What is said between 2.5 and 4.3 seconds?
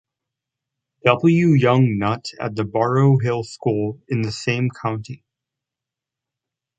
the Burrough Hill school in